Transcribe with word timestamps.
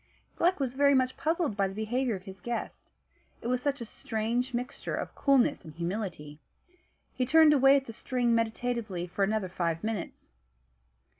Gluck 0.35 0.59
was 0.59 0.73
very 0.73 0.95
much 0.95 1.15
puzzled 1.15 1.55
by 1.55 1.67
the 1.67 1.75
behaviour 1.75 2.15
of 2.15 2.23
his 2.23 2.41
guest, 2.41 2.89
it 3.39 3.45
was 3.49 3.61
such 3.61 3.81
a 3.81 3.85
strange 3.85 4.51
mixture 4.51 4.95
of 4.95 5.13
coolness 5.13 5.63
and 5.63 5.75
humility. 5.75 6.39
He 7.13 7.23
turned 7.23 7.53
away 7.53 7.75
at 7.77 7.85
the 7.85 7.93
string 7.93 8.33
meditatively 8.33 9.05
for 9.05 9.23
another 9.23 9.47
five 9.47 9.83
minutes. 9.83 10.31